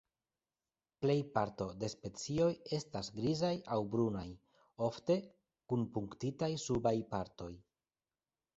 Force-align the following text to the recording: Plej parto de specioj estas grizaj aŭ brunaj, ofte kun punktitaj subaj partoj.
Plej 1.05 1.15
parto 1.35 1.67
de 1.83 1.89
specioj 1.93 2.47
estas 2.79 3.11
grizaj 3.19 3.53
aŭ 3.75 3.79
brunaj, 3.97 4.25
ofte 4.89 5.21
kun 5.75 5.87
punktitaj 5.99 6.51
subaj 6.67 6.99
partoj. 7.17 7.51